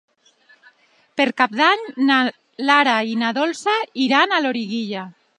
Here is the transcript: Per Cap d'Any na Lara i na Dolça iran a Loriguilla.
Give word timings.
Per 1.19 1.25
Cap 1.41 1.51
d'Any 1.59 1.83
na 2.07 2.17
Lara 2.69 2.95
i 3.13 3.13
na 3.25 3.29
Dolça 3.39 3.75
iran 4.07 4.33
a 4.33 4.41
Loriguilla. 4.47 5.05